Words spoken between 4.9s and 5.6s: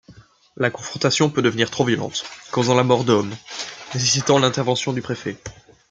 du préfet.